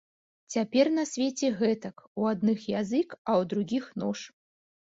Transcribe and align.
Цяпер 0.53 0.89
на 0.95 1.03
свеце 1.09 1.51
гэтак, 1.59 1.95
у 2.21 2.27
адных 2.33 2.65
язык, 2.79 3.09
а 3.21 3.31
ў 3.43 3.51
другіх 3.53 3.85
нож. 4.07 4.19